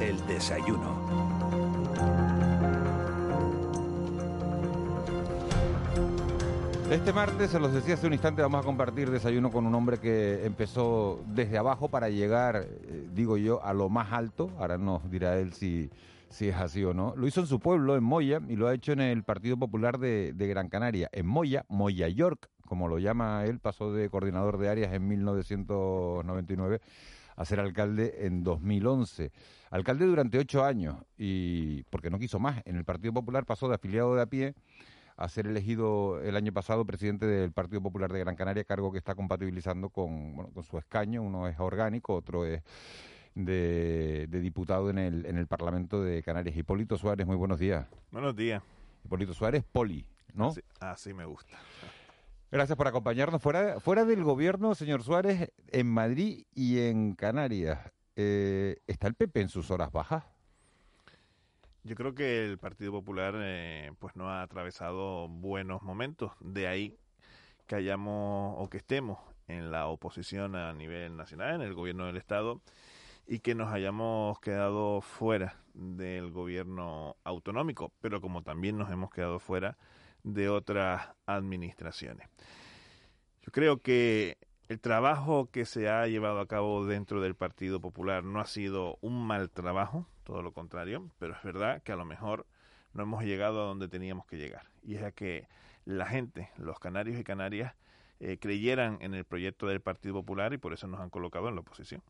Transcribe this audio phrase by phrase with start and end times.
[0.00, 1.06] el desayuno.
[6.90, 9.98] Este martes, se los decía hace un instante, vamos a compartir desayuno con un hombre
[9.98, 14.52] que empezó desde abajo para llegar, eh, digo yo, a lo más alto.
[14.58, 15.90] Ahora nos dirá él si,
[16.28, 17.14] si es así o no.
[17.16, 19.98] Lo hizo en su pueblo, en Moya, y lo ha hecho en el Partido Popular
[19.98, 21.08] de, de Gran Canaria.
[21.12, 26.80] En Moya, Moya York, como lo llama él, pasó de coordinador de áreas en 1999
[27.36, 29.30] a ser alcalde en 2011.
[29.70, 32.62] Alcalde durante ocho años, y porque no quiso más.
[32.64, 34.54] En el Partido Popular pasó de afiliado de a pie
[35.16, 38.98] a ser elegido el año pasado presidente del Partido Popular de Gran Canaria, cargo que
[38.98, 41.22] está compatibilizando con, bueno, con su escaño.
[41.22, 42.62] Uno es orgánico, otro es
[43.34, 46.56] de, de, diputado en el, en el Parlamento de Canarias.
[46.56, 47.86] Hipólito Suárez, muy buenos días.
[48.10, 48.62] Buenos días.
[49.04, 50.48] Hipólito Suárez, poli, ¿no?
[50.48, 51.56] Así, así me gusta.
[52.50, 53.42] Gracias por acompañarnos.
[53.42, 59.40] Fuera, fuera del gobierno, señor Suárez, en Madrid y en Canarias, eh, ¿está el PP
[59.40, 60.24] en sus horas bajas?
[61.82, 66.32] Yo creo que el Partido Popular eh, pues no ha atravesado buenos momentos.
[66.40, 66.96] De ahí
[67.66, 69.18] que hayamos o que estemos
[69.48, 72.60] en la oposición a nivel nacional, en el gobierno del Estado,
[73.26, 79.40] y que nos hayamos quedado fuera del gobierno autonómico, pero como también nos hemos quedado
[79.40, 79.76] fuera
[80.26, 82.28] de otras administraciones.
[83.42, 88.24] Yo creo que el trabajo que se ha llevado a cabo dentro del Partido Popular
[88.24, 92.04] no ha sido un mal trabajo, todo lo contrario, pero es verdad que a lo
[92.04, 92.44] mejor
[92.92, 94.66] no hemos llegado a donde teníamos que llegar.
[94.82, 95.46] Y es a que
[95.84, 97.76] la gente, los canarios y canarias,
[98.18, 101.54] eh, creyeran en el proyecto del Partido Popular y por eso nos han colocado en
[101.54, 102.02] la oposición.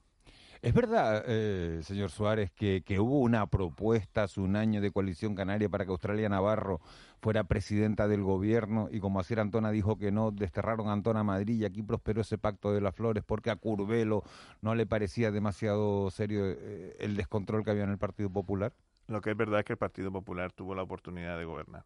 [0.66, 5.36] Es verdad, eh, señor Suárez, que, que, hubo una propuesta hace un año de coalición
[5.36, 6.80] canaria para que Australia Navarro
[7.20, 11.22] fuera presidenta del gobierno y como ayer Antona dijo que no, desterraron a Antona a
[11.22, 14.24] Madrid y aquí prosperó ese pacto de las flores porque a Curvelo
[14.60, 18.72] no le parecía demasiado serio eh, el descontrol que había en el Partido Popular.
[19.06, 21.84] Lo que es verdad es que el Partido Popular tuvo la oportunidad de gobernar.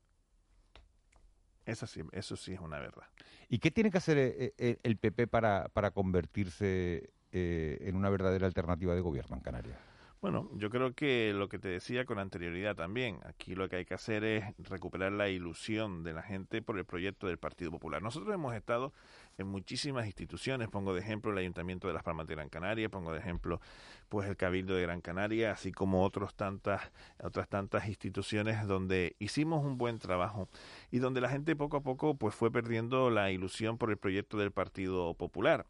[1.66, 3.04] Eso sí, eso sí es una verdad.
[3.50, 8.46] ¿Y qué tiene que hacer eh, el PP para, para convertirse eh, en una verdadera
[8.46, 9.78] alternativa de gobierno en Canarias?
[10.20, 13.84] Bueno, yo creo que lo que te decía con anterioridad también, aquí lo que hay
[13.86, 18.02] que hacer es recuperar la ilusión de la gente por el proyecto del Partido Popular.
[18.02, 18.92] Nosotros hemos estado
[19.38, 23.14] en muchísimas instituciones, pongo de ejemplo el Ayuntamiento de Las Palmas de Gran Canaria, pongo
[23.14, 23.62] de ejemplo
[24.10, 26.82] pues el Cabildo de Gran Canaria, así como otros tantas
[27.22, 30.50] otras tantas instituciones donde hicimos un buen trabajo
[30.90, 34.36] y donde la gente poco a poco pues fue perdiendo la ilusión por el proyecto
[34.36, 35.64] del Partido Popular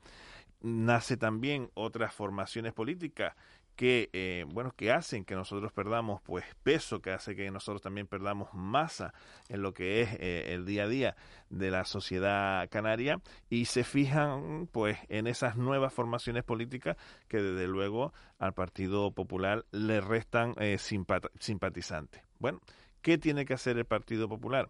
[0.60, 3.34] nace también otras formaciones políticas
[3.80, 8.06] que eh, bueno que hacen que nosotros perdamos pues peso que hace que nosotros también
[8.06, 9.14] perdamos masa
[9.48, 11.16] en lo que es eh, el día a día
[11.48, 13.22] de la sociedad canaria.
[13.48, 19.64] Y se fijan pues en esas nuevas formaciones políticas que desde luego al Partido Popular
[19.70, 22.22] le restan eh, simpat simpatizantes.
[22.38, 22.60] Bueno
[23.00, 24.68] qué tiene que hacer el Partido Popular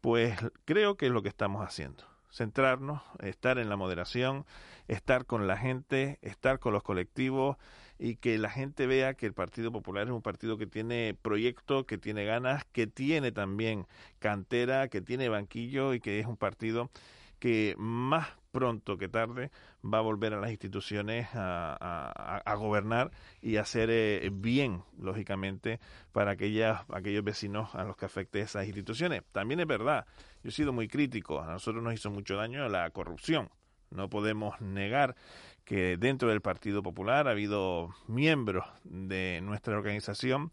[0.00, 4.46] pues creo que es lo que estamos haciendo centrarnos, estar en la moderación,
[4.88, 7.56] estar con la gente, estar con los colectivos
[7.98, 11.84] y que la gente vea que el Partido Popular es un partido que tiene proyecto,
[11.84, 13.86] que tiene ganas, que tiene también
[14.18, 16.90] cantera, que tiene banquillo y que es un partido
[17.38, 19.50] que más pronto que tarde
[19.84, 25.80] va a volver a las instituciones a, gobernar y hacer eh, bien, lógicamente,
[26.12, 29.22] para aquellas, aquellos vecinos a los que afecte esas instituciones.
[29.32, 30.06] También es verdad,
[30.42, 33.50] yo he sido muy crítico, a nosotros nos hizo mucho daño la corrupción.
[33.90, 35.16] No podemos negar
[35.64, 40.52] que dentro del Partido Popular ha habido miembros de nuestra organización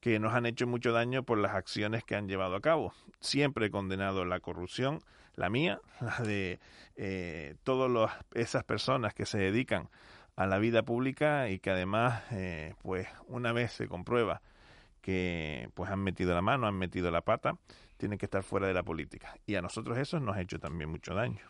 [0.00, 2.92] que nos han hecho mucho daño por las acciones que han llevado a cabo.
[3.20, 5.00] Siempre he condenado la corrupción,
[5.38, 6.60] la mía, la de
[6.96, 9.88] eh, todas esas personas que se dedican
[10.36, 14.40] a la vida pública y que además, eh, pues una vez se comprueba
[15.00, 17.56] que pues han metido la mano, han metido la pata,
[17.96, 19.36] tienen que estar fuera de la política.
[19.46, 21.40] Y a nosotros eso nos ha hecho también mucho daño.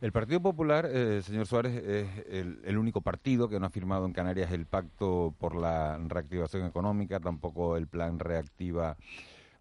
[0.00, 4.06] El Partido Popular, eh, señor Suárez, es el, el, único partido que no ha firmado
[4.06, 8.96] en Canarias el pacto por la reactivación económica, tampoco el plan reactiva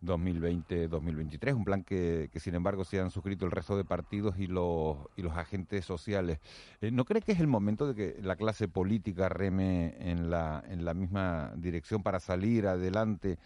[0.04, 4.98] 2020-2023, un plan que, sin embargo se han suscrito el resto de partidos y los,
[5.16, 6.40] y los agentes sociales.
[6.82, 10.64] Eh, ¿No cree que es el momento de que la clase política reme en la,
[10.68, 13.40] en la misma dirección para salir adelante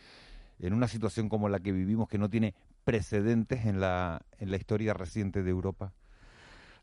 [0.59, 4.57] en una situación como la que vivimos que no tiene precedentes en la, en la
[4.57, 5.93] historia reciente de Europa?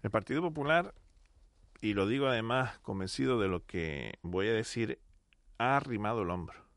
[0.02, 0.94] El Partido Popular,
[1.80, 4.98] y lo digo además convencido de lo que voy a decir,
[5.58, 6.67] ha arrimado el hombro.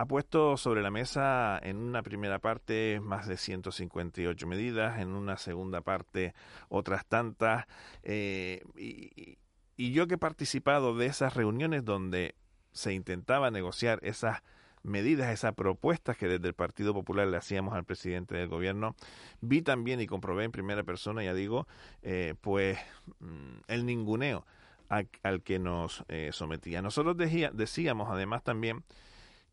[0.00, 5.36] Ha puesto sobre la mesa en una primera parte más de 158 medidas, en una
[5.38, 6.34] segunda parte
[6.68, 7.66] otras tantas,
[8.04, 9.38] eh, y,
[9.76, 12.36] y yo que he participado de esas reuniones donde
[12.70, 14.44] se intentaba negociar esas
[14.84, 18.94] medidas, esas propuestas que desde el Partido Popular le hacíamos al presidente del gobierno,
[19.40, 21.66] vi también y comprobé en primera persona, ya digo,
[22.02, 22.78] eh, pues
[23.18, 24.46] mm, el ninguneo
[24.88, 25.08] al,
[25.42, 26.82] que nos eh, sometía.
[26.82, 28.84] Nosotros decíamos además también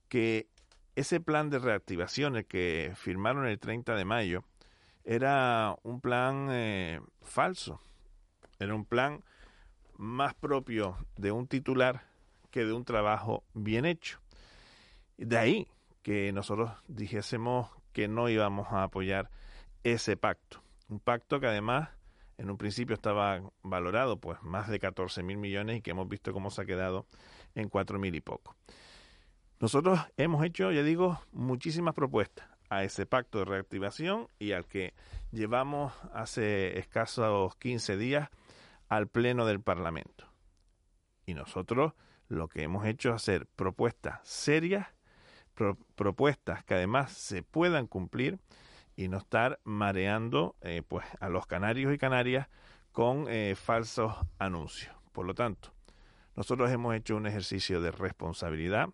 [0.09, 0.47] que
[0.95, 4.43] ese plan de reactivación, el que firmaron el 30 de mayo,
[5.03, 7.79] era un plan eh, falso,
[8.59, 9.23] era un plan
[9.97, 12.03] más propio de un titular
[12.49, 14.19] que de un trabajo bien hecho.
[15.17, 15.67] De ahí
[16.01, 19.29] que nosotros dijésemos que no íbamos a apoyar
[19.83, 20.61] ese pacto.
[20.89, 21.89] Un pacto que además
[22.37, 26.33] en un principio estaba valorado pues más de 14 mil millones y que hemos visto
[26.33, 27.05] cómo se ha quedado
[27.55, 28.55] en 4 mil y poco.
[29.59, 34.93] Nosotros hemos hecho, ya digo, muchísimas propuestas a ese pacto de reactivación y al que
[35.31, 38.29] llevamos hace escasos 15 días
[38.89, 40.25] al Pleno del Parlamento.
[41.25, 41.93] Y nosotros
[42.27, 44.87] lo que hemos hecho es hacer propuestas serias,
[45.95, 48.39] propuestas que además se puedan cumplir
[48.95, 52.47] y no estar mareando eh, pues a los canarios y canarias
[52.91, 54.95] con eh, falsos anuncios.
[55.11, 55.73] Por lo tanto,
[56.35, 58.89] nosotros hemos hecho un ejercicio de responsabilidad,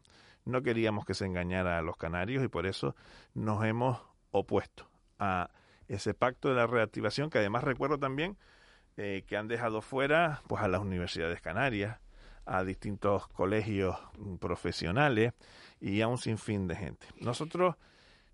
[0.46, 2.96] no queríamos que se engañara a los canarios y por eso
[3.34, 4.02] nos hemos
[4.32, 4.90] opuesto
[5.20, 5.50] a
[5.88, 8.38] ese pacto de la reactivación que además recuerdo también
[8.98, 12.00] eh, que han dejado fuera pues a las universidades canarias,
[12.46, 13.96] a distintos colegios
[14.40, 15.34] profesionales
[15.80, 17.08] y a un sinfín de gente.
[17.20, 17.76] Nosotros,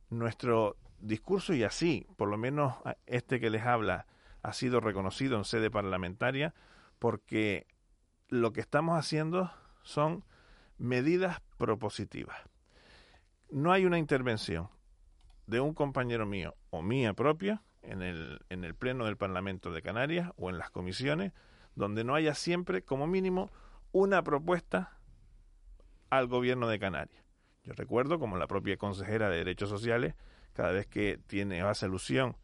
[0.10, 2.76] nuestro discurso y así, por lo menos
[3.06, 4.08] este que les habla,
[4.42, 6.54] ha sido reconocido en sede parlamentaria
[7.00, 7.68] porque
[8.30, 9.52] lo que estamos haciendo
[9.84, 10.24] son
[10.78, 12.38] medidas propositivas.
[13.50, 14.70] No hay una intervención
[15.46, 19.82] de un compañero mío o mía propia en el, en el Pleno del Parlamento de
[19.82, 21.34] Canarias o en las comisiones
[21.76, 23.52] donde no haya siempre, como mínimo,
[23.92, 25.00] una propuesta
[26.10, 27.24] al gobierno de Canarias.
[27.64, 30.16] Yo recuerdo, como la propia consejera de Derechos Sociales,
[30.54, 32.36] cada vez que tiene hace alusión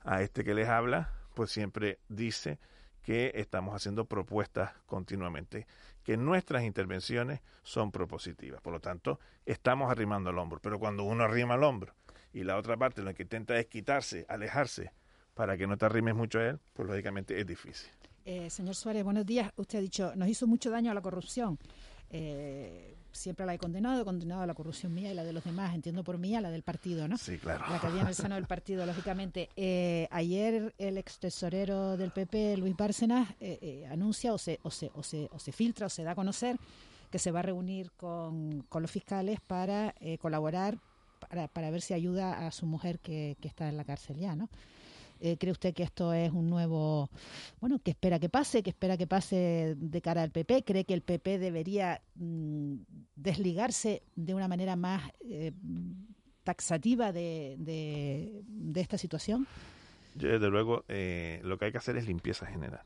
[0.00, 2.58] a este que les habla, pues siempre dice
[3.02, 5.66] que estamos haciendo propuestas continuamente,
[6.02, 8.60] que nuestras intervenciones son propositivas.
[8.60, 10.60] Por lo tanto, estamos arrimando el hombro.
[10.60, 11.94] Pero cuando uno arrima el hombro
[12.32, 14.92] y la otra parte lo que intenta es quitarse, alejarse,
[15.34, 17.90] para que no te arrimes mucho a él, pues lógicamente es difícil.
[18.24, 19.52] Eh, señor Suárez, buenos días.
[19.56, 21.58] Usted ha dicho, nos hizo mucho daño a la corrupción.
[22.10, 25.74] Eh, siempre la he condenado, he condenado la corrupción mía y la de los demás,
[25.74, 27.16] entiendo por mía la del partido, ¿no?
[27.18, 27.64] Sí, claro.
[27.70, 29.48] La que había en el seno del partido, lógicamente.
[29.56, 34.90] Eh, ayer el ex tesorero del PP, Luis Bárcenas, eh, anuncia o se, o, se,
[34.94, 36.56] o, se, o se filtra o se da a conocer
[37.10, 40.76] que se va a reunir con, con los fiscales para colaborar,
[41.18, 44.36] para, para ver si ayuda a su mujer que, que está en la cárcel ya,
[44.36, 44.50] ¿no?
[45.20, 47.10] Eh, ¿Cree usted que esto es un nuevo,
[47.60, 50.64] bueno, que espera que pase, que espera que pase de cara al PP?
[50.64, 52.74] ¿Cree que el PP debería mm,
[53.16, 55.52] desligarse de una manera más eh,
[56.44, 59.46] taxativa de, de, esta situación?
[60.14, 62.82] Yo, desde luego, eh, lo que hay que hacer es limpieza general.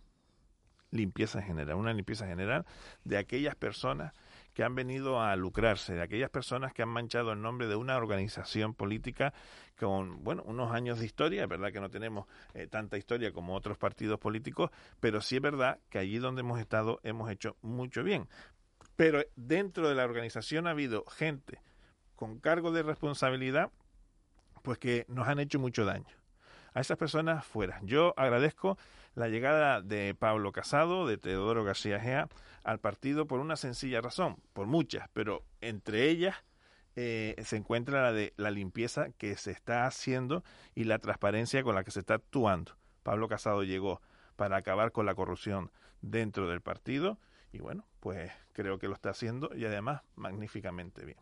[0.91, 2.67] Limpieza general, una limpieza general
[3.05, 4.13] de aquellas personas
[4.55, 7.97] que han venido a lucrarse, de aquellas personas que han manchado el nombre de una
[7.97, 9.33] organización política
[9.79, 13.55] con, bueno, unos años de historia, es verdad que no tenemos eh, tanta historia como
[13.55, 14.71] otros partidos políticos,
[15.01, 18.29] pero sí es verdad que allí donde hemos estado hemos hecho mucho bien.
[18.97, 21.61] Pero dentro de la organización ha habido gente
[22.15, 23.71] con cargo de responsabilidad,
[24.63, 26.15] pues que nos han hecho mucho daño.
[26.75, 27.81] A esas personas fuera.
[27.83, 28.79] Yo agradezco
[29.15, 32.29] la llegada de Pablo Casado, de Teodoro García Gea,
[32.65, 36.37] al partido por una sencilla razón, por muchas, pero entre ellas
[36.97, 41.75] eh, se encuentra la de la limpieza que se está haciendo y la transparencia con
[41.75, 42.73] la que se está actuando.
[43.03, 44.01] Pablo Casado llegó
[44.37, 47.19] para acabar con la corrupción dentro del partido
[47.53, 51.19] y bueno, pues creo que lo está haciendo y además magníficamente bien.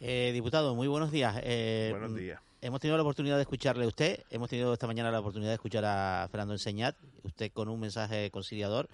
[0.00, 1.40] Eh, diputado, muy buenos días.
[1.42, 2.40] Eh, buenos días.
[2.64, 5.56] Hemos tenido la oportunidad de escucharle a usted, hemos tenido esta mañana la oportunidad de
[5.56, 8.88] escuchar a Fernando Enseñat, usted con un mensaje conciliador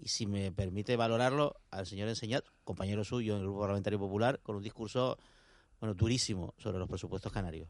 [0.00, 4.40] y si me permite valorarlo, al señor Enseñat, compañero suyo en el Grupo Parlamentario Popular,
[4.42, 5.18] con un discurso
[5.80, 7.68] bueno durísimo sobre los presupuestos canarios.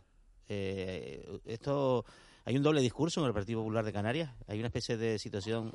[0.48, 2.04] Eh, esto
[2.44, 5.74] hay un doble discurso en el Partido Popular de Canarias, hay una especie de situación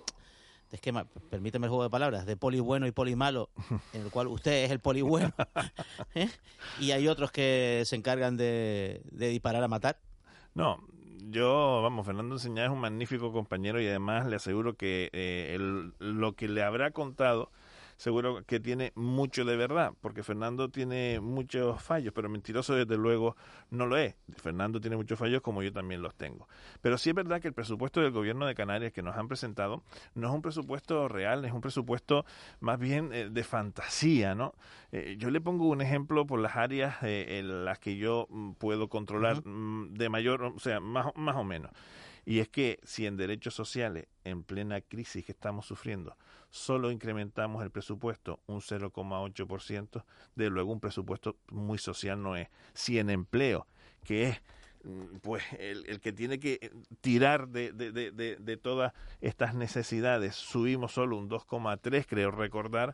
[0.75, 3.49] esquema, permíteme el juego de palabras, de poli bueno y poli malo,
[3.93, 5.33] en el cual usted es el poli bueno,
[6.15, 6.29] ¿eh?
[6.79, 9.99] y hay otros que se encargan de, de disparar a matar.
[10.53, 10.83] No,
[11.29, 15.57] yo, vamos, Fernando Enseñá es un magnífico compañero y además le aseguro que eh,
[15.99, 17.51] lo que le habrá contado
[17.99, 23.35] seguro que tiene mucho de verdad, porque Fernando tiene muchos fallos, pero mentiroso desde luego
[23.71, 24.15] no lo es.
[24.37, 26.47] Fernando tiene muchos fallos como yo también los tengo.
[26.81, 29.83] Pero sí es verdad que el presupuesto del gobierno de Canarias que nos han presentado
[30.15, 32.25] no es un presupuesto real, es un presupuesto
[32.61, 34.53] más bien eh, de fantasía, ¿no?
[34.93, 38.53] Eh, yo le pongo un ejemplo por las áreas eh, en las que yo mm,
[38.53, 41.71] puedo controlar mm, de mayor, o sea, más, más o menos.
[42.25, 46.15] Y es que si en derechos sociales, en plena crisis que estamos sufriendo,
[46.49, 50.03] solo incrementamos el presupuesto un 0,8%,
[50.35, 52.49] de luego un presupuesto muy social no es.
[52.73, 53.67] Si en empleo,
[54.03, 54.41] que es
[54.83, 60.93] mm, pues el, que tiene que tirar de, de, de, de, todas estas necesidades, subimos
[60.93, 62.93] solo un 2,3, creo recordar,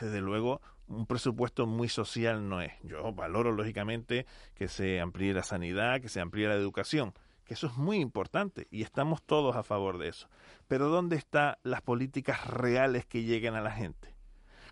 [0.00, 2.72] desde luego un presupuesto muy social no es.
[2.82, 7.66] Yo valoro lógicamente que se amplíe la sanidad, que se amplíe la educación, que eso
[7.66, 10.28] es muy importante y estamos todos a favor de eso.
[10.68, 14.14] Pero ¿dónde están las políticas reales que lleguen a la gente?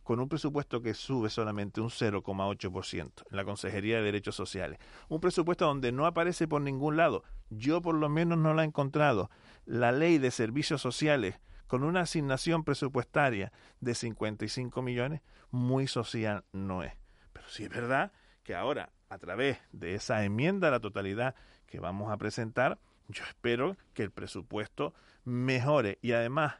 [0.02, 4.78] Con un presupuesto que sube solamente un 0,8% en la Consejería de Derechos Sociales.
[5.08, 7.22] Un presupuesto donde no aparece por ningún lado.
[7.50, 9.30] Yo por lo menos no la he encontrado.
[9.66, 11.38] La ley de servicios sociales
[11.70, 15.20] con una asignación presupuestaria de 55 millones,
[15.52, 16.94] muy social no es.
[17.32, 18.10] Pero sí es verdad
[18.42, 21.36] que ahora, a través de esa enmienda a la totalidad
[21.70, 24.92] que vamos a presentar, yo espero que el presupuesto
[25.24, 26.56] mejore y además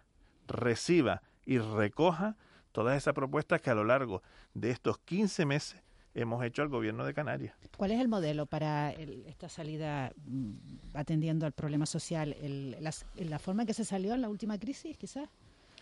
[0.47, 2.37] reciba y recoja
[2.73, 4.23] todas esas propuestas que a lo largo
[4.55, 5.83] de estos 15 meses
[6.15, 7.55] hemos hecho al gobierno de Canarias.
[7.77, 10.53] ¿Cuál es el modelo para esta salida mm,
[10.95, 12.37] atendiendo al problema social?
[12.41, 15.29] El, la, forma en que se salió en la última crisis, quizás?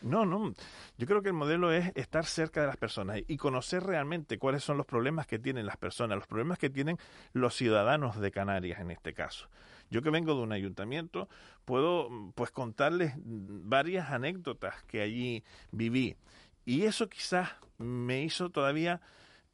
[0.03, 0.55] No, no.
[0.97, 4.63] Yo creo que el modelo es estar cerca de las personas y conocer realmente cuáles
[4.63, 6.99] son los problemas que tienen las personas, los problemas que tienen
[7.33, 9.49] los ciudadanos de Canarias en este caso.
[9.91, 11.29] Yo que vengo de un ayuntamiento,
[11.65, 16.17] puedo pues contarles varias anécdotas que allí viví.
[16.65, 19.01] Y eso quizás me hizo todavía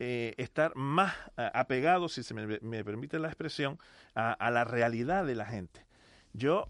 [0.01, 3.79] eh, estar más apegado, si se me, permite la expresión,
[4.15, 5.87] a, la realidad de la gente.
[6.33, 6.69] Yo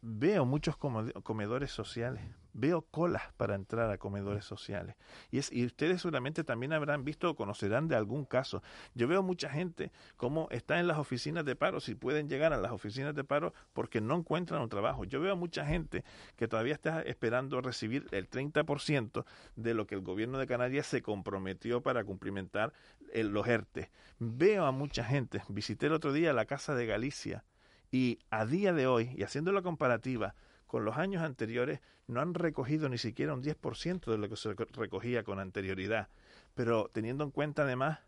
[0.00, 2.22] veo muchos comedores sociales,
[2.52, 4.96] veo colas para entrar a comedores sociales.
[5.30, 8.62] Y, es, y ustedes seguramente también habrán visto o conocerán de algún caso.
[8.94, 12.58] Yo veo mucha gente como está en las oficinas de paro, si pueden llegar a
[12.58, 15.04] las oficinas de paro porque no encuentran un trabajo.
[15.04, 16.04] Yo veo mucha gente
[16.36, 19.24] que todavía está esperando recibir el 30%
[19.56, 22.72] de lo que el gobierno de Canarias se comprometió para cumplimentar
[23.12, 23.90] el, los ERTE.
[24.18, 27.44] Veo a mucha gente, visité el otro día la Casa de Galicia
[27.90, 30.34] y a día de hoy, y haciendo la comparativa,
[30.72, 34.54] con los años anteriores no han recogido ni siquiera un 10% de lo que se
[34.54, 36.08] recogía con anterioridad.
[36.54, 37.98] Pero teniendo en cuenta además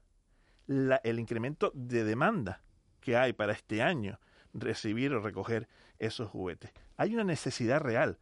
[0.66, 2.62] el incremento de demanda
[3.02, 4.18] que hay para este año
[4.54, 5.68] recibir o recoger
[5.99, 6.73] esos juguetes.
[6.97, 8.18] Hay una necesidad real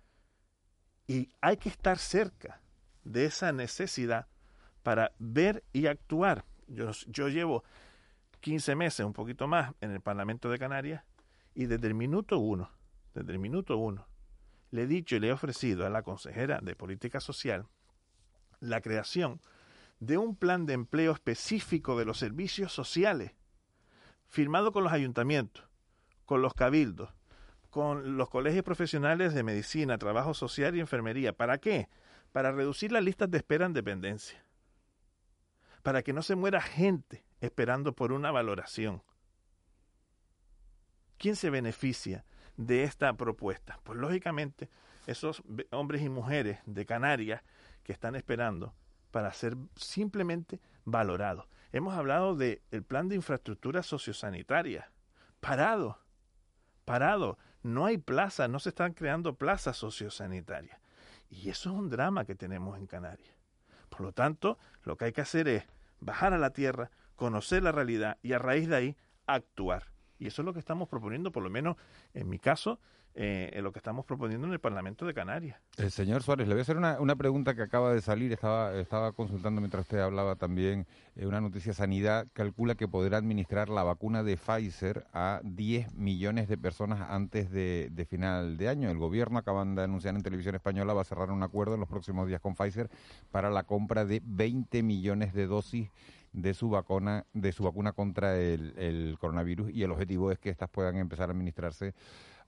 [1.07, 2.61] y hay que estar cerca
[3.05, 4.27] de esa necesidad
[4.83, 6.45] para ver y actuar.
[6.67, 7.63] Yo, llevo
[8.41, 11.05] 15 meses, un poquito más, en el Parlamento de Canarias
[11.55, 12.73] y desde el minuto uno,
[13.15, 14.09] desde el minuto uno,
[14.73, 17.67] le he dicho y le he ofrecido a la consejera de Política Social
[18.59, 19.41] la creación
[20.01, 23.33] de un plan de empleo específico de los servicios sociales,
[24.27, 25.69] firmado con los ayuntamientos,
[26.25, 27.11] con los cabildos,
[27.71, 31.37] con los colegios profesionales de medicina, trabajo social y enfermería.
[31.37, 31.89] ¿Para qué?
[32.33, 34.43] Para reducir las listas de espera en dependencia.
[35.83, 39.03] Para que no se muera gente esperando por una valoración.
[41.19, 42.25] ¿Quién se beneficia
[42.57, 43.79] de esta propuesta?
[43.83, 44.69] Pues lógicamente
[45.07, 47.43] esos hombres y mujeres de Canarias
[47.83, 48.75] que están esperando
[49.11, 51.47] para ser simplemente valorados.
[51.73, 54.91] Hemos hablado del plan de infraestructura sociosanitaria.
[55.41, 55.99] Parado,
[56.85, 57.39] parado.
[57.63, 60.79] No hay plazas, no se están creando plazas sociosanitarias.
[61.31, 63.35] Y eso es un drama que tenemos en Canarias.
[63.89, 65.65] Por lo tanto, lo que hay que hacer es
[66.01, 69.92] bajar a la tierra, conocer la realidad y a raíz de ahí actuar.
[70.23, 71.77] Y eso es lo que estamos proponiendo, por lo menos
[72.15, 72.79] en mi caso,
[73.17, 75.61] eh, lo que estamos proponiendo en el Parlamento de Canarias.
[75.77, 78.33] El señor Suárez, le voy a hacer una, una pregunta que acaba de salir.
[78.33, 80.87] Estaba, estaba consultando mientras usted hablaba también
[81.17, 81.73] eh, una noticia.
[81.73, 87.51] Sanidad calcula que podrá administrar la vacuna de Pfizer a 10 millones de personas antes
[87.51, 88.91] de, de final de año.
[88.91, 91.89] El gobierno acaban de anunciar en televisión española va a cerrar un acuerdo en los
[91.89, 92.89] próximos días con Pfizer
[93.33, 95.91] para la compra de 20 millones de dosis
[96.33, 100.71] de su vacuna, de su vacuna contra el, coronavirus y el objetivo es que estas
[100.71, 101.95] puedan empezar a administrarse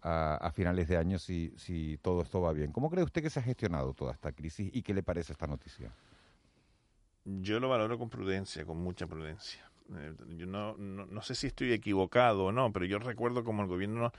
[0.02, 2.72] a, finales de año si, si todo esto va bien.
[2.72, 5.46] ¿Cómo cree usted que se ha gestionado toda esta crisis y qué le parece esta
[5.46, 5.90] noticia?
[7.24, 9.70] Yo lo valoro con prudencia, con mucha prudencia.
[9.96, 13.62] Eh, yo no, no, no sé si estoy equivocado o no, pero yo recuerdo como
[13.62, 14.12] el gobierno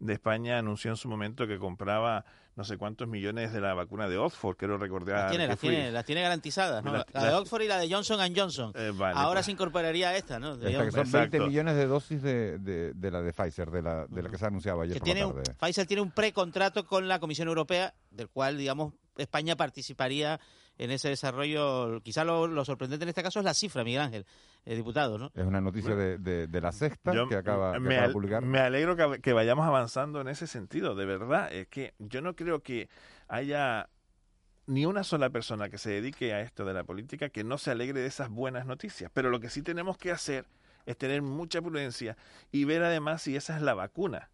[0.00, 2.24] de España anunció en su momento que compraba
[2.56, 5.20] no sé cuántos millones de la vacuna de Oxford, quiero recordar.
[5.20, 6.92] Las tiene, las tiene, las tiene garantizadas, ¿no?
[7.12, 8.72] La, de Oxford y la de Johnson Johnson.
[8.74, 9.46] Eh, vale, Ahora pues.
[9.46, 10.56] se incorporaría esta, ¿no?
[10.56, 11.30] De Esta que son Exacto.
[11.38, 14.36] 20 millones de dosis de, de, de la de Pfizer, de la, de la que
[14.36, 15.42] se anunciaba ayer que por tiene la un-.
[15.58, 20.40] Pfizer tiene un precontrato con la Comisión Europea, del cual, digamos, España participaría
[20.80, 22.00] en ese desarrollo.
[22.00, 24.26] Quizá lo, lo sorprendente en este caso es la cifra, Miguel Ángel,
[24.64, 25.30] el diputado, ¿no?
[25.34, 28.12] Es una noticia de, de, de la sexta Yo que acaba, que me, acaba de
[28.14, 28.42] publicar.
[28.42, 31.52] me alegro que, que vayamos avanzando en ese sentido, de verdad.
[31.52, 32.88] Es que yo no creo que
[33.28, 33.90] haya
[34.66, 37.70] ni una sola persona que se dedique a esto de la política que no se
[37.70, 39.10] alegre de esas buenas noticias.
[39.12, 40.46] Pero lo que sí tenemos que hacer
[40.86, 42.16] es tener mucha prudencia
[42.50, 44.30] y ver además si esa es la vacuna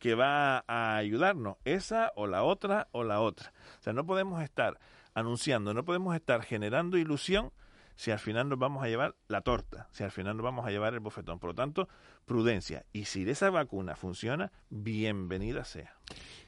[0.00, 3.52] que va a ayudarnos, esa o la otra o la otra.
[3.78, 4.78] O sea, no podemos estar
[5.14, 7.50] anunciando, no podemos estar generando ilusión
[7.96, 10.70] si al final nos vamos a llevar la torta, si al final nos vamos a
[10.70, 11.40] llevar el bofetón.
[11.40, 11.88] Por lo tanto,
[12.26, 12.84] prudencia.
[12.92, 15.96] Y si esa vacuna funciona, bienvenida sea.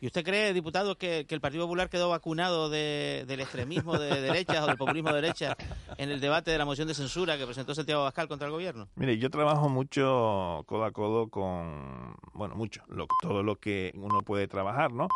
[0.00, 4.20] ¿Y usted cree, diputado, que, que el Partido Popular quedó vacunado de- del extremismo de
[4.20, 5.56] derechas o del populismo de derechas
[5.98, 8.88] en el debate de la moción de censura que presentó Santiago Bascal contra el gobierno?
[8.94, 14.22] Mire, yo trabajo mucho codo a codo con, bueno, mucho, lo- todo lo que uno
[14.22, 15.08] puede trabajar, ¿no?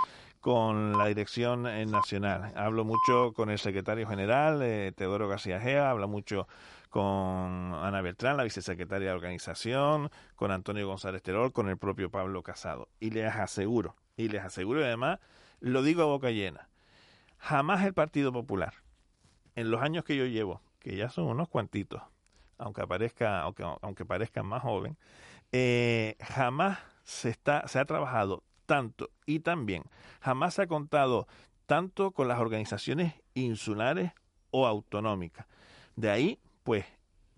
[0.44, 2.52] Con la dirección eh, nacional.
[2.54, 6.46] Hablo mucho con el secretario general, eh, Teodoro García Gea, hablo mucho
[6.90, 12.42] con Ana Beltrán, la vicesecretaria de organización, con Antonio González Terol, con el propio Pablo
[12.42, 12.90] Casado.
[13.00, 15.18] Y les aseguro, y les aseguro y además,
[15.60, 16.68] lo digo a boca llena,
[17.38, 18.74] jamás el Partido Popular,
[19.54, 22.02] en los años que yo llevo, que ya son unos cuantitos,
[22.58, 24.98] aunque aparezca, aunque, aunque parezca más joven,
[25.52, 29.84] eh, jamás se está, se ha trabajado tanto y tan bien,
[30.20, 31.26] jamás se ha contado
[31.66, 34.12] tanto con las organizaciones insulares
[34.50, 35.46] o autonómicas.
[35.96, 36.84] De ahí, pues,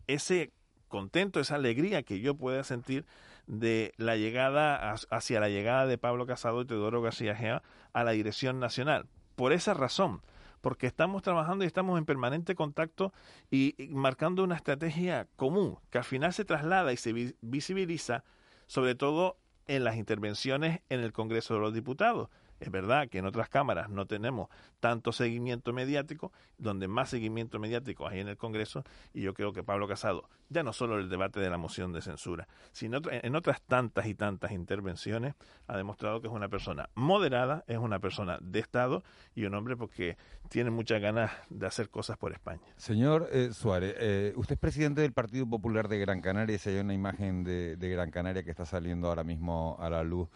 [0.07, 0.53] ese
[0.89, 3.07] contento, esa alegría que yo pueda sentir
[3.47, 8.13] de la llegada hacia la llegada de Pablo Casado y Teodoro García Gea a la
[8.13, 9.07] dirección nacional.
[9.37, 10.23] Por esa razón,
[10.61, 13.13] porque estamos trabajando y estamos en permanente contacto
[13.51, 18.25] y, marcando una estrategia común que al final se traslada y se vi- visibiliza
[18.67, 22.29] sobre todo en las intervenciones en el Congreso de los Diputados.
[22.61, 24.49] Es verdad que en otras cámaras no tenemos
[24.81, 29.63] tanto seguimiento mediático, donde más seguimiento mediático hay en el Congreso, y yo creo que
[29.63, 33.63] Pablo Casado, ya no solo el debate de la moción de censura, sino en otras
[33.63, 35.35] tantas y tantas intervenciones,
[35.67, 39.03] ha demostrado que es una persona moderada, es una persona de Estado
[39.35, 40.17] y un hombre porque
[40.49, 42.63] tiene muchas ganas de hacer cosas por España.
[42.77, 46.71] Señor eh, Suárez, eh, usted es presidente del Partido Popular de Gran Canaria y si
[46.71, 50.29] hay una imagen de Gran Canaria que está saliendo ahora mismo a la luz.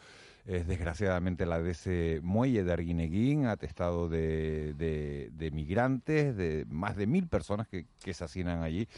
[0.46, 7.28] Es desgraciadamente la de ese muelle de Arguineguín, atestado de, migrantes, de más de mil
[7.28, 8.88] personas que, que se hacinan allí.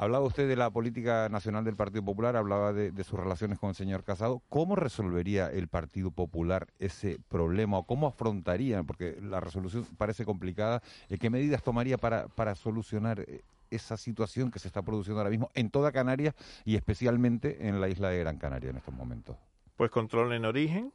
[0.00, 3.74] Hablaba usted de la política nacional del Partido Popular, hablaba de, sus relaciones con el
[3.74, 4.40] señor Casado.
[4.48, 8.82] ¿Cómo resolvería el Partido Popular ese problema cómo afrontaría?
[8.82, 10.80] Porque la resolución parece complicada.
[11.10, 15.28] Eh, ¿Qué medidas tomaría para, para solucionar eh, esa situación que se está produciendo ahora
[15.28, 19.36] mismo en toda Canarias y especialmente en la isla de Gran Canaria en estos momentos?
[19.80, 20.92] Pues control en origen,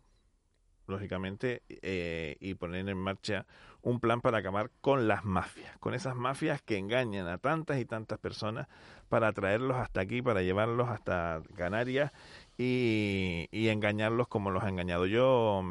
[0.86, 3.48] lógicamente, eh, y poner en marcha
[3.82, 7.86] un plan para acabar con las mafias, con esas mafias que engañan a tantas y
[7.86, 8.67] tantas personas
[9.10, 12.12] para traerlos hasta aquí, para llevarlos hasta Canarias
[12.60, 15.08] y, y engañarlos como los ha engañado.
[15.08, 15.63] Yo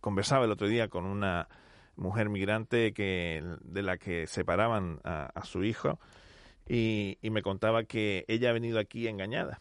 [0.00, 1.48] conversaba el otro día con una
[1.94, 6.00] mujer migrante que de la que separaban a, a su hijo
[6.68, 9.60] y, y me contaba que ella ha venido aquí engañada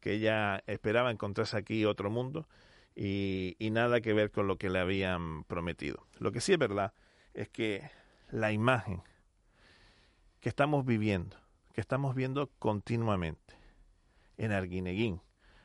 [0.00, 2.48] que ella esperaba encontrarse aquí otro mundo
[2.94, 6.06] y, y nada que ver con lo que le habían prometido.
[6.18, 6.92] Lo que sí es verdad
[7.34, 7.88] es que
[8.30, 9.02] la imagen
[10.40, 11.36] que estamos viviendo,
[11.72, 13.54] que estamos viendo continuamente
[14.36, 15.20] en Arguineguín,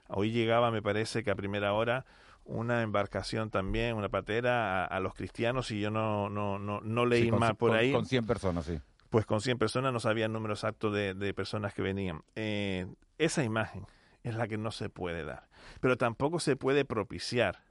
[0.08, 2.06] hoy llegaba, me parece que a primera hora,
[2.46, 7.06] una embarcación también, una patera a, a los cristianos y yo no, no, no, no
[7.06, 8.80] leí Sí, con- más por con- ahí Con 100 personas, sí.
[9.10, 12.22] pues con 100 personas no sabía el número exacto de, de personas que venían.
[12.36, 13.86] Eh, esa imagen
[14.24, 15.50] es la que no se puede dar.
[15.80, 17.64] Pero tampoco se puede propiciar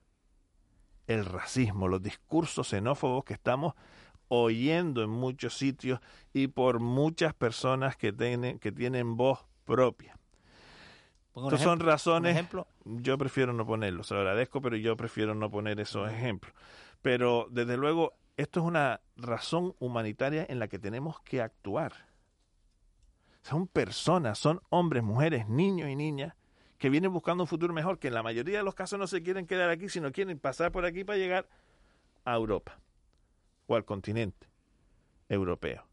[1.07, 3.75] el racismo, los discursos xenófobos que estamos
[4.29, 6.01] oyendo en muchos sitios
[6.33, 10.17] y por muchas personas que tienen, que tienen voz propia.
[11.35, 12.67] Estas son razones ejemplo.
[12.85, 16.55] yo prefiero no ponerlo, se lo agradezco, pero yo prefiero no poner esos ejemplos.
[17.01, 21.93] Pero desde luego, esto es una razón humanitaria en la que tenemos que actuar.
[23.43, 26.35] Son personas, son hombres, mujeres, niños y niñas
[26.83, 29.23] que vienen buscando un futuro mejor, que en la mayoría de los casos no se
[29.23, 31.49] quieren quedar aquí, sino quieren pasar por aquí para llegar
[32.25, 32.77] a Europa
[33.68, 34.49] o al continente
[35.29, 35.87] europeo.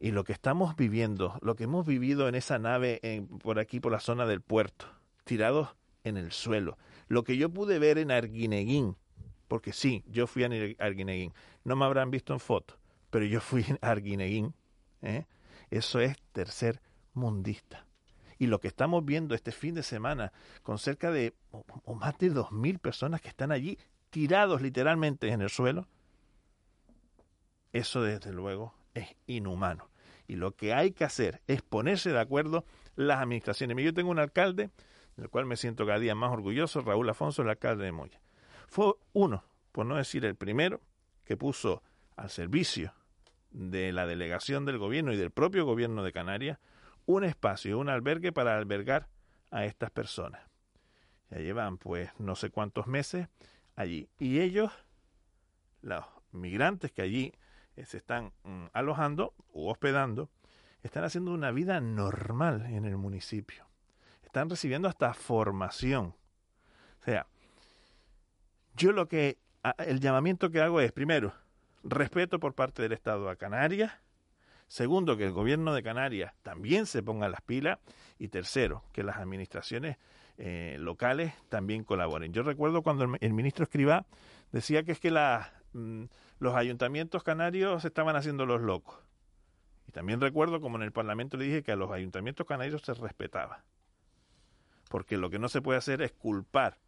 [0.00, 3.92] Y lo que estamos viviendo, lo que hemos vivido en esa nave por aquí, por
[3.92, 4.86] la zona del puerto,
[5.22, 6.76] tirados en el suelo,
[7.06, 8.96] Lo que yo pude ver en Arguineguín,
[9.46, 12.80] porque sí, yo fui a Arguineguín, no me habrán visto en foto,
[13.10, 14.54] pero yo fui a Arguineguín,
[15.02, 15.26] ¿eh?
[15.70, 16.80] eso es tercer
[17.12, 17.86] mundista.
[18.44, 20.30] Y lo que estamos viendo este fin de semana,
[20.62, 23.78] con cerca de o, más de dos mil personas que están allí
[24.10, 25.88] tirados literalmente en el suelo,
[27.72, 29.88] eso desde luego es inhumano.
[30.28, 33.82] Y lo que hay que hacer es ponerse de acuerdo las administraciones.
[33.82, 34.68] Yo tengo un alcalde,
[35.16, 38.20] del cual me siento cada día más orgulloso, Raúl Afonso, el alcalde de Moya.
[38.66, 40.82] Fue uno, por no decir el primero,
[41.24, 41.82] que puso
[42.14, 42.92] al servicio
[43.52, 46.58] de la delegación del gobierno y del propio gobierno de Canarias
[47.06, 49.08] un espacio, un albergue para albergar
[49.50, 50.42] a estas personas.
[51.30, 53.28] Ya llevan pues no sé cuántos meses
[53.76, 54.08] allí.
[54.18, 54.72] Y ellos,
[55.82, 57.32] los migrantes que allí
[57.76, 60.30] eh, se están mm, alojando u hospedando,
[60.82, 63.66] están haciendo una vida normal en el municipio.
[64.22, 66.14] Están recibiendo hasta formación.
[67.00, 67.26] O sea,
[68.76, 69.38] yo lo que,
[69.78, 71.32] el llamamiento que hago es, primero,
[71.84, 73.92] respeto por parte del Estado a Canarias,
[74.68, 77.78] Segundo, que el gobierno de Canarias también se ponga las pilas.
[78.18, 79.96] Y tercero, que las administraciones
[80.36, 82.32] eh, locales también colaboren.
[82.32, 84.06] Yo recuerdo cuando el, ministro Escribá
[84.52, 86.04] decía que es que mm,
[86.38, 88.98] los ayuntamientos canarios estaban haciendo los locos.
[89.86, 92.94] Y también recuerdo como en el Parlamento le dije que a los ayuntamientos canarios se
[92.94, 93.64] respetaba.
[94.88, 96.78] Porque lo que no se puede hacer es culpar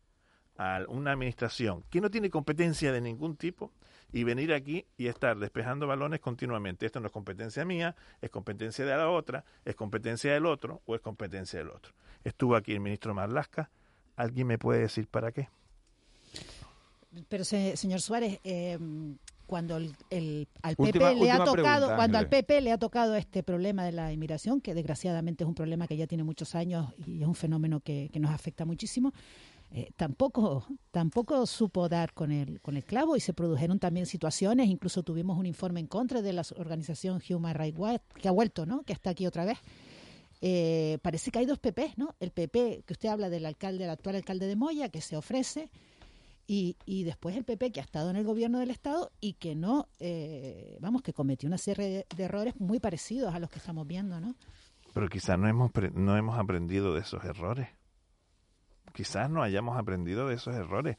[0.59, 3.73] a una administración que no tiene competencia de ningún tipo
[4.13, 6.87] y venir aquí y estar despejando balones continuamente.
[6.87, 10.95] Esto no es competencia mía, es competencia de la otra, es competencia del otro o
[10.95, 11.93] es competencia del otro.
[12.25, 13.71] Estuvo aquí el ministro Marlasca.
[14.17, 15.49] ¿Alguien me puede decir para qué?
[17.29, 18.79] Pero señor Suárez, eh,
[19.47, 23.85] cuando el, al PP le ha tocado cuando al PP le ha tocado este problema
[23.85, 27.29] de la inmigración que desgraciadamente es un problema que ya tiene muchos años y es
[27.29, 29.13] un fenómeno que, que nos afecta muchísimo
[29.71, 34.69] eh, tampoco, tampoco supo dar con el, con el clavo y se produjeron también situaciones,
[34.69, 38.65] incluso tuvimos un informe en contra de la organización Human Rights Watch, que ha vuelto,
[38.65, 38.83] ¿no?
[38.83, 39.59] que está aquí otra vez.
[40.41, 42.15] Eh, parece que hay dos PP, ¿no?
[42.21, 45.71] El PP que usted habla del alcalde, el actual alcalde de Moya, que se ofrece,
[46.47, 49.57] y, y después el PP que ha estado en el gobierno del Estado y que
[49.57, 53.87] no, eh, vamos, que cometió una serie de, errores muy parecidos a los que estamos
[53.87, 54.37] viendo, ¿no?
[54.95, 57.69] Pero quizás no hemos, no hemos aprendido de esos errores
[58.97, 60.97] quizás no hayamos aprendido de esos errores.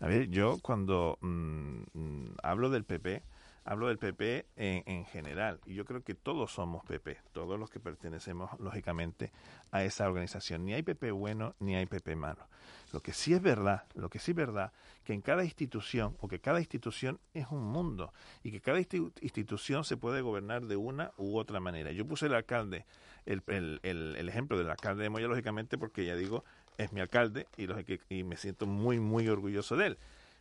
[0.00, 3.22] A ver, yo cuando mm, mm, hablo del PP,
[3.64, 7.70] hablo del PP en, en, general, y yo creo que todos somos PP, todos los
[7.70, 9.30] que pertenecemos lógicamente
[9.70, 10.64] a esa organización.
[10.64, 12.48] Ni hay PP bueno ni hay PP malo.
[12.92, 14.72] Lo que sí es verdad, lo que sí es verdad,
[15.04, 19.84] que en cada institución, o que cada institución es un mundo, y que cada institución
[19.84, 21.92] se puede gobernar de una u otra manera.
[21.92, 22.86] Yo puse el alcalde,
[23.24, 26.44] el, el, el, el ejemplo del alcalde de Moya, lógicamente, porque ya digo,
[26.78, 29.98] es mi alcalde y, los, y me siento muy, muy orgulloso de él.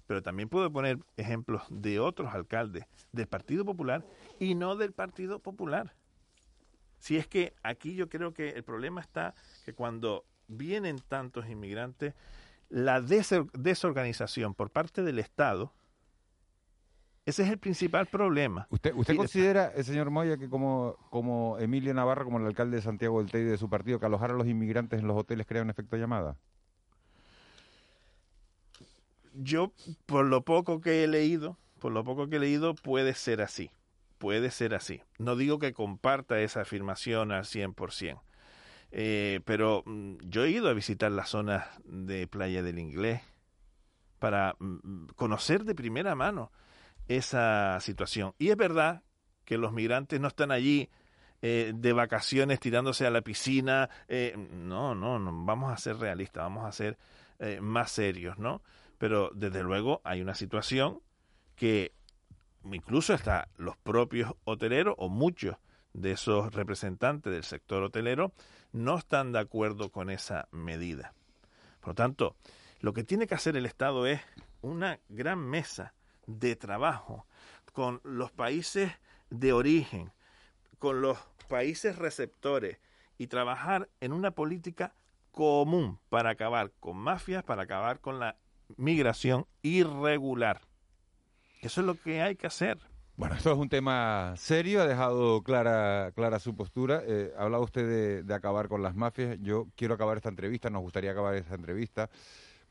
[0.08, 4.06] Pero también puedo poner ejemplos de otros alcaldes del Partido Popular
[4.40, 5.94] y no del Partido Popular.
[7.00, 12.14] Si es que aquí yo creo que el problema está que cuando vienen tantos inmigrantes,
[12.70, 15.74] la desorganización por parte del Estado,
[17.26, 18.68] ese es el principal problema.
[18.70, 22.84] ¿Usted, usted considera, el señor Moya, que como, como Emilio Navarra, como el alcalde de
[22.84, 25.64] Santiago del Teide de su partido, que alojar a los inmigrantes en los hoteles crea
[25.64, 26.38] un efecto llamada?
[29.34, 29.72] Yo,
[30.06, 33.72] por lo poco que he leído, por lo poco que he leído, puede ser así.
[34.20, 35.02] Puede ser así.
[35.18, 38.22] No digo que comparta esa afirmación al 100%.
[38.92, 43.22] Eh, pero mm, yo he ido a visitar las zonas de Playa del Inglés
[44.20, 46.52] para mm, conocer de primera mano
[47.08, 48.34] esa situación.
[48.38, 49.04] Y es verdad
[49.44, 50.90] que los migrantes no están allí
[51.42, 53.90] eh, de vacaciones tirándose a la piscina.
[54.08, 56.98] Eh, no, no, no, vamos a ser realistas, vamos a ser
[57.40, 58.62] eh, más serios, ¿no?
[58.98, 61.02] Pero desde luego hay una situación
[61.56, 61.94] que
[62.64, 65.58] incluso hasta los propios hoteleros o muchos
[65.94, 68.34] de esos representantes del sector hotelero
[68.72, 71.14] no están de acuerdo con esa medida.
[71.80, 72.36] Por lo tanto,
[72.80, 74.22] lo que tiene que hacer el Estado es
[74.62, 75.94] una gran mesa
[76.28, 77.26] de trabajo
[77.74, 78.92] con los países
[79.30, 80.12] de origen,
[80.80, 81.18] con los
[81.50, 82.80] países receptores
[83.18, 84.94] y trabajar en una política
[85.32, 88.38] común para acabar con mafias, para acabar con la
[88.78, 90.62] migración irregular.
[91.62, 92.80] Eso es lo que hay que hacer.
[93.18, 97.02] Bueno, esto es un tema serio, ha dejado clara, clara su postura.
[97.06, 99.38] Eh, hablaba usted de acabar con las mafias.
[99.42, 102.10] Yo quiero acabar esta entrevista, nos gustaría acabar esta entrevista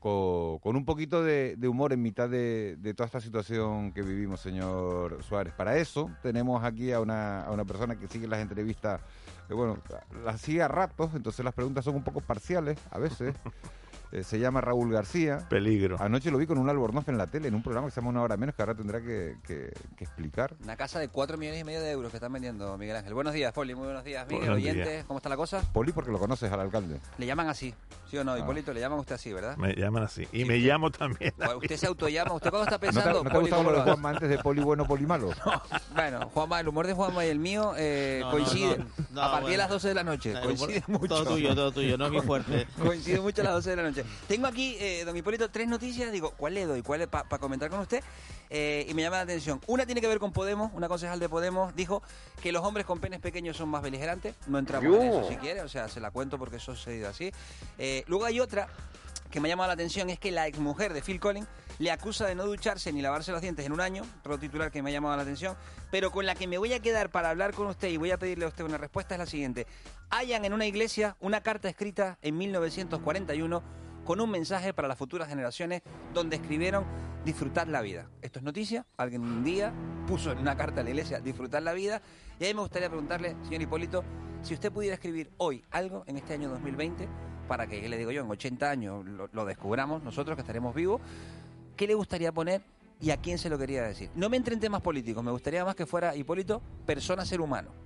[0.05, 5.51] con, un poquito de, humor en mitad de, toda esta situación que vivimos, señor Suárez.
[5.53, 9.01] Para eso tenemos aquí a una, a una persona que sigue las entrevistas,
[9.47, 9.79] que bueno,
[10.23, 13.33] las sigue a ratos, entonces las preguntas son un poco parciales a veces.
[14.11, 15.45] Eh, se llama Raúl García.
[15.49, 15.97] Peligro.
[15.99, 18.11] Anoche lo vi con un albornoz en la tele, en un programa que se llama
[18.11, 20.55] Una Hora Menos, que ahora tendrá que, que- que explicar.
[20.63, 23.13] Una casa de 4 millones y medio de euros que están vendiendo, Miguel Ángel.
[23.13, 23.75] Buenos días, Poli.
[23.75, 24.39] Muy buenos días, Miguel.
[24.39, 25.05] Buenos oyentes, días.
[25.05, 25.61] ¿cómo está la cosa?
[25.73, 26.99] Poli, porque lo conoces al alcalde.
[27.17, 27.73] Le llaman así,
[28.09, 28.37] ¿sí o no?
[28.37, 29.57] Hipólito, le llaman a usted así, ¿verdad?
[29.57, 30.23] Me llaman así.
[30.31, 31.33] Y Sí, me llamo también.
[31.57, 32.33] Usted se autollama.
[32.33, 33.23] ¿Usted cuándo está ¿No te, pensando?
[33.23, 33.83] no te ha Poli, gustado ¿cómo lo de?
[33.91, 35.29] Juanma antes de Poli bueno, Poli malo?
[35.95, 38.79] Bueno, Juanma, el humor de Juanma y el mío eh, No, no, coinciden.
[38.79, 40.33] no, no, a partir de las 12 de la noche.
[40.41, 41.07] Coincide mucho.
[41.07, 42.67] Todo tuyo, todo tuyo, no es mi fuerte.
[42.77, 44.04] Coincide mucho a las 12 de la noche.
[44.27, 46.11] Tengo aquí, eh, don Hipólito, tres noticias.
[46.11, 46.81] Digo, ¿cuál le doy?
[46.81, 48.03] ¿Cuál para comentar con usted?
[48.49, 49.59] Eh, y me llama la atención.
[49.67, 50.71] Una tiene que ver con Podemos.
[50.73, 52.01] Una concejal de Podemos dijo
[52.41, 54.35] que los hombres con penes pequeños son más beligerantes.
[54.47, 55.61] No entramos en eso si quiere.
[55.61, 57.31] O sea, se la cuento porque eso ha sucedido así.
[57.77, 58.67] Eh, luego hay otra
[59.31, 60.09] que me ha llamado la atención.
[60.09, 61.47] Es que la exmujer de Phil Collins
[61.79, 64.03] le acusa de no ducharse ni lavarse los dientes en un año.
[64.19, 65.55] Otro titular que me ha llamado la atención.
[65.91, 68.17] Pero con la que me voy a quedar para hablar con usted y voy a
[68.17, 69.67] pedirle a usted una respuesta es la siguiente.
[70.09, 75.27] Hayan en una iglesia una carta escrita en 1941 con un mensaje para las futuras
[75.27, 75.81] generaciones
[76.13, 76.85] donde escribieron
[77.25, 78.07] disfrutar la vida.
[78.21, 79.73] Esto es noticia, alguien un día
[80.07, 82.01] puso en una carta a la iglesia disfrutar la vida
[82.39, 84.03] y a mí me gustaría preguntarle, señor Hipólito,
[84.43, 87.09] si usted pudiera escribir hoy algo en este año 2020
[87.47, 90.75] para que, ¿qué le digo yo, en 80 años lo, lo descubramos nosotros que estaremos
[90.75, 91.01] vivos,
[91.75, 92.61] ¿qué le gustaría poner
[93.01, 94.11] y a quién se lo quería decir?
[94.13, 97.84] No me entre en temas políticos, me gustaría más que fuera Hipólito, persona, ser humano.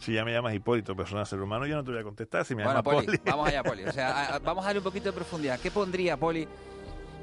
[0.00, 2.44] Si ya me llamas Hipólito, persona ser humano, yo no te voy a contestar.
[2.44, 3.20] Si me Bueno, llamas Poli, Poli.
[3.24, 3.84] vamos allá, Poli.
[3.84, 5.60] O sea, a- a- vamos a darle un poquito de profundidad.
[5.60, 6.48] ¿Qué pondría Poli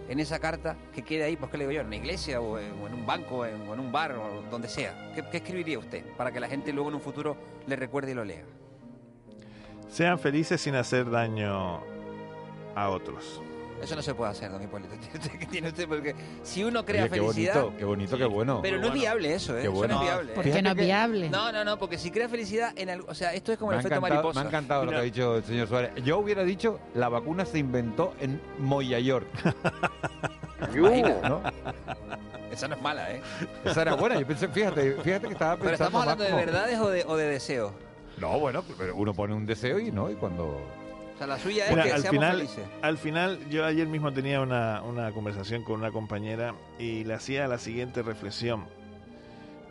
[0.07, 1.35] en esa carta que quede ahí?
[1.35, 1.81] Pues, ¿qué le digo yo?
[1.81, 4.11] ¿En una iglesia o en, o en un banco o en, o en un bar
[4.13, 5.11] o donde sea?
[5.15, 7.35] ¿Qué, qué escribiría usted para que la gente luego en un futuro
[7.65, 8.43] le recuerde y lo lea?
[9.89, 11.81] Sean felices sin hacer daño
[12.75, 13.41] a otros.
[13.81, 14.95] Eso no se puede hacer, don Hipólito.
[15.39, 15.87] ¿Qué tiene usted?
[15.87, 17.55] Porque si uno crea Oye, qué felicidad...
[17.61, 18.59] bonito, qué bonito, qué bueno.
[18.61, 19.61] Pero no es viable eso, ¿eh?
[19.61, 20.33] Qué Eso no es viable.
[20.33, 21.29] ¿Por qué no es viable?
[21.29, 23.07] No, no, no, porque si crea felicidad en algo...
[23.09, 24.39] O sea, esto es como me, el efecto encantado, me mariposa.
[24.41, 25.91] ha encantado lo que ha dicho el señor Suárez.
[26.03, 29.27] Yo hubiera dicho, la vacuna se inventó en Moya York,
[30.75, 31.15] Imagina.
[31.29, 31.41] ¿no?
[32.51, 33.21] Esa no es mala, ¿eh?
[33.63, 34.19] Esa era buena.
[34.19, 36.89] Yo pensé, fíjate, fíjate que estaba pensando Pero estamos más hablando de como- verdades o
[36.89, 37.71] de, o de deseos.
[38.17, 40.59] No, bueno, pero uno pone un deseo y no, y cuando...
[41.17, 42.63] O sea, la suya es Mira, que al seamos final, felices.
[42.83, 47.47] al final, yo ayer mismo tenía una, una conversación con una compañera y le hacía
[47.47, 48.65] la siguiente reflexión.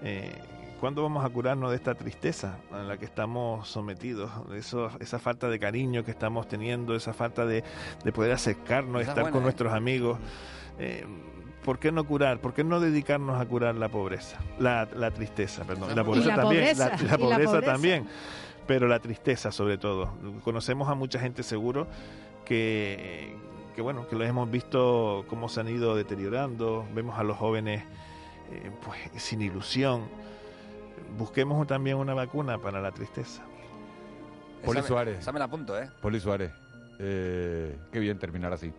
[0.03, 0.33] Eh,
[0.81, 4.31] ¿Cuándo vamos a curarnos de esta tristeza a la que estamos sometidos?
[4.55, 7.63] Eso, esa falta de cariño que estamos teniendo, esa falta de,
[8.05, 9.45] de poder acercarnos, Esa es estar buena, con ¿eh?
[9.45, 10.19] nuestros amigos.
[10.81, 11.07] Eh,
[11.65, 12.41] ¿Por qué no curar?
[12.41, 14.39] ¿Por qué no dedicarnos a curar la pobreza?
[14.59, 15.95] La, la tristeza, perdón.
[15.97, 16.63] La pobreza la también.
[16.65, 17.73] pobreza, la- y la la pobreza pobreza.
[17.73, 18.09] también
[18.67, 20.13] pero la tristeza sobre todo.
[20.45, 21.87] Conocemos a mucha gente seguro
[22.45, 23.35] que,
[23.75, 27.85] que bueno, que los hemos visto cómo se han ido deteriorando, vemos a los jóvenes
[28.53, 30.05] eh, pues sin ilusión.
[31.19, 33.43] Busquemos también una vacuna para la tristeza.
[34.65, 35.21] Poli Suárez.
[35.21, 35.89] Esa me la apunto, ¿eh?
[36.01, 36.53] Poli Suárez.
[36.99, 38.73] Eh, qué bien terminar así.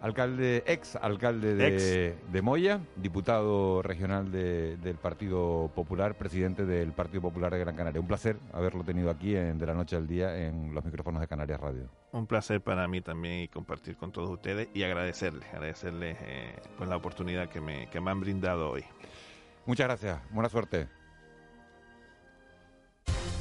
[0.00, 7.20] Alcalde, ex alcalde de, de Moya, diputado regional de- del Partido Popular, presidente del Partido
[7.22, 8.00] Popular de Gran Canaria.
[8.00, 11.26] Un placer haberlo tenido aquí en De la Noche al Día en los micrófonos de
[11.26, 11.90] Canarias Radio.
[12.12, 16.88] Un placer para mí también y compartir con todos ustedes y agradecerles, agradecerles eh, pues
[16.88, 18.84] la oportunidad que me, que me han brindado hoy.
[19.66, 20.86] Muchas gracias, buena suerte.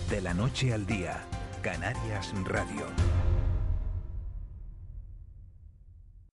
[0.09, 1.17] De la noche al día,
[1.61, 2.85] Canarias Radio.